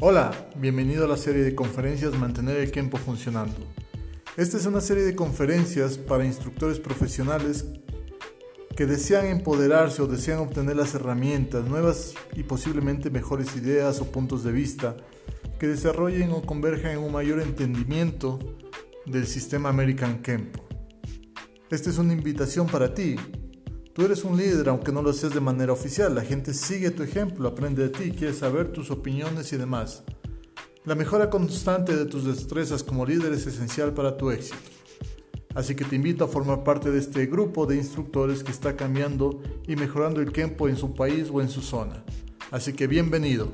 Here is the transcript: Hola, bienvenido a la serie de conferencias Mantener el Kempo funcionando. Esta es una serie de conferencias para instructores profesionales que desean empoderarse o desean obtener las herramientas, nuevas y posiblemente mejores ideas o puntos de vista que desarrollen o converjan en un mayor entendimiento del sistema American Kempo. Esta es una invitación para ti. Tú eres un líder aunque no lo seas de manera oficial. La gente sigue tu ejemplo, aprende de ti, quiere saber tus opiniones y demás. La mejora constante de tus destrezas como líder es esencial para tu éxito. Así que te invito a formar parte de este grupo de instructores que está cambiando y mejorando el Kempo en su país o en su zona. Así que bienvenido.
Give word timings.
Hola, 0.00 0.30
bienvenido 0.54 1.06
a 1.06 1.08
la 1.08 1.16
serie 1.16 1.42
de 1.42 1.56
conferencias 1.56 2.16
Mantener 2.16 2.58
el 2.58 2.70
Kempo 2.70 2.98
funcionando. 2.98 3.56
Esta 4.36 4.56
es 4.56 4.64
una 4.64 4.80
serie 4.80 5.02
de 5.02 5.16
conferencias 5.16 5.98
para 5.98 6.24
instructores 6.24 6.78
profesionales 6.78 7.64
que 8.76 8.86
desean 8.86 9.26
empoderarse 9.26 10.00
o 10.00 10.06
desean 10.06 10.38
obtener 10.38 10.76
las 10.76 10.94
herramientas, 10.94 11.64
nuevas 11.64 12.14
y 12.36 12.44
posiblemente 12.44 13.10
mejores 13.10 13.56
ideas 13.56 14.00
o 14.00 14.12
puntos 14.12 14.44
de 14.44 14.52
vista 14.52 14.96
que 15.58 15.66
desarrollen 15.66 16.30
o 16.30 16.42
converjan 16.42 16.92
en 16.92 16.98
un 16.98 17.10
mayor 17.10 17.40
entendimiento 17.40 18.38
del 19.04 19.26
sistema 19.26 19.68
American 19.68 20.22
Kempo. 20.22 20.64
Esta 21.70 21.90
es 21.90 21.98
una 21.98 22.12
invitación 22.12 22.68
para 22.68 22.94
ti. 22.94 23.16
Tú 23.98 24.04
eres 24.04 24.22
un 24.22 24.36
líder 24.36 24.68
aunque 24.68 24.92
no 24.92 25.02
lo 25.02 25.12
seas 25.12 25.34
de 25.34 25.40
manera 25.40 25.72
oficial. 25.72 26.14
La 26.14 26.22
gente 26.22 26.54
sigue 26.54 26.92
tu 26.92 27.02
ejemplo, 27.02 27.48
aprende 27.48 27.82
de 27.82 27.88
ti, 27.88 28.12
quiere 28.12 28.32
saber 28.32 28.68
tus 28.68 28.92
opiniones 28.92 29.52
y 29.52 29.56
demás. 29.56 30.04
La 30.84 30.94
mejora 30.94 31.28
constante 31.30 31.96
de 31.96 32.06
tus 32.06 32.24
destrezas 32.24 32.84
como 32.84 33.04
líder 33.04 33.32
es 33.32 33.48
esencial 33.48 33.92
para 33.94 34.16
tu 34.16 34.30
éxito. 34.30 34.70
Así 35.52 35.74
que 35.74 35.84
te 35.84 35.96
invito 35.96 36.22
a 36.22 36.28
formar 36.28 36.62
parte 36.62 36.92
de 36.92 37.00
este 37.00 37.26
grupo 37.26 37.66
de 37.66 37.74
instructores 37.74 38.44
que 38.44 38.52
está 38.52 38.76
cambiando 38.76 39.42
y 39.66 39.74
mejorando 39.74 40.20
el 40.20 40.30
Kempo 40.30 40.68
en 40.68 40.76
su 40.76 40.94
país 40.94 41.28
o 41.32 41.40
en 41.40 41.48
su 41.48 41.60
zona. 41.60 42.04
Así 42.52 42.74
que 42.74 42.86
bienvenido. 42.86 43.50